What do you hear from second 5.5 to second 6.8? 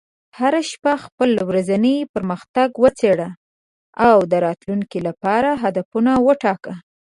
هدفونه وټاکه.